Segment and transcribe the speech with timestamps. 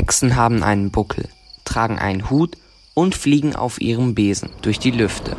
[0.00, 1.28] Hexen haben einen Buckel,
[1.66, 2.56] tragen einen Hut
[2.94, 5.36] und fliegen auf ihrem Besen durch die Lüfte.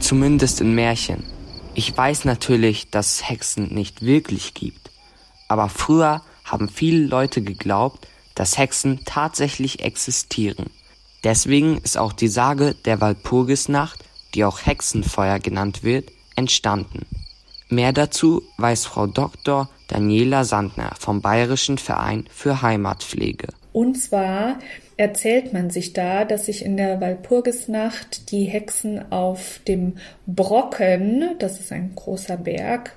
[0.00, 1.24] Zumindest in Märchen.
[1.74, 4.90] Ich weiß natürlich, dass es Hexen nicht wirklich gibt.
[5.46, 10.70] Aber früher haben viele Leute geglaubt, dass Hexen tatsächlich existieren.
[11.22, 14.02] Deswegen ist auch die Sage der Walpurgisnacht,
[14.34, 17.04] die auch Hexenfeuer genannt wird, entstanden.
[17.68, 19.68] Mehr dazu weiß Frau Dr.
[19.88, 23.48] Daniela Sandner vom Bayerischen Verein für Heimatpflege.
[23.72, 24.58] Und zwar
[24.96, 31.60] erzählt man sich da, dass sich in der Walpurgisnacht die Hexen auf dem Brocken, das
[31.60, 32.96] ist ein großer Berg,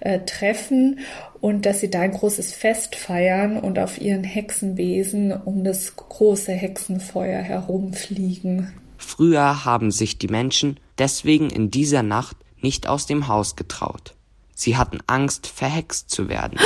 [0.00, 1.00] äh, treffen
[1.40, 6.52] und dass sie da ein großes Fest feiern und auf ihren Hexenwesen um das große
[6.52, 8.74] Hexenfeuer herumfliegen.
[8.98, 14.17] Früher haben sich die Menschen deswegen in dieser Nacht nicht aus dem Haus getraut.
[14.58, 16.58] Sie hatten Angst, verhext zu werden.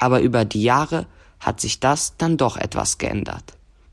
[0.00, 1.04] Aber über die Jahre
[1.38, 3.44] hat sich das dann doch etwas geändert.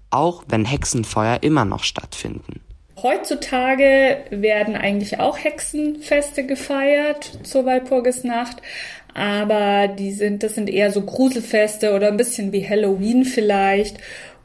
[0.09, 2.61] Auch wenn Hexenfeuer immer noch stattfinden.
[3.03, 8.61] Heutzutage werden eigentlich auch Hexenfeste gefeiert zur Walpurgisnacht,
[9.13, 13.97] aber die sind, das sind eher so Gruselfeste oder ein bisschen wie Halloween vielleicht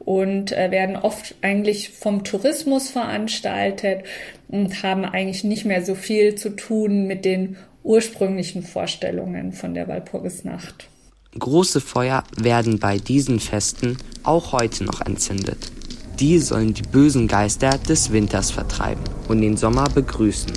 [0.05, 4.03] und äh, werden oft eigentlich vom Tourismus veranstaltet
[4.47, 9.87] und haben eigentlich nicht mehr so viel zu tun mit den ursprünglichen Vorstellungen von der
[9.87, 10.89] Walpurgisnacht.
[11.37, 15.71] Große Feuer werden bei diesen Festen auch heute noch entzündet.
[16.19, 20.53] Die sollen die bösen Geister des Winters vertreiben und den Sommer begrüßen.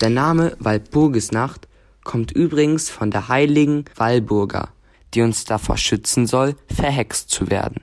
[0.00, 1.68] Der Name Walpurgisnacht
[2.02, 4.70] kommt übrigens von der heiligen Walburga,
[5.14, 7.82] die uns davor schützen soll, verhext zu werden.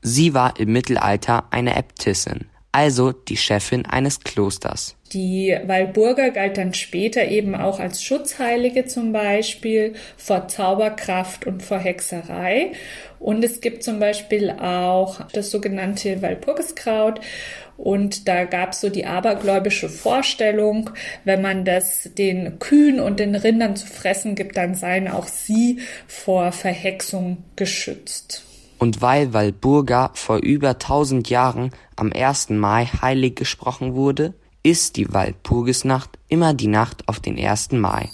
[0.00, 2.46] Sie war im Mittelalter eine Äbtissin,
[2.78, 4.94] also die Chefin eines Klosters.
[5.12, 11.78] Die Walburga galt dann später eben auch als Schutzheilige zum Beispiel vor Zauberkraft und vor
[11.78, 12.70] Hexerei.
[13.18, 17.20] Und es gibt zum Beispiel auch das sogenannte Walpurgiskraut.
[17.76, 20.90] Und da gab es so die abergläubische Vorstellung,
[21.24, 25.80] wenn man das den Kühen und den Rindern zu fressen gibt, dann seien auch sie
[26.06, 28.44] vor Verhexung geschützt.
[28.78, 32.50] Und weil Walburga vor über tausend Jahren am 1.
[32.50, 37.72] Mai heilig gesprochen wurde, ist die Walpurgisnacht immer die Nacht auf den 1.
[37.72, 38.08] Mai.